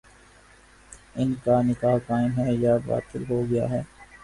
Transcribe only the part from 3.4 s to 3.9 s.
گیا ہے؟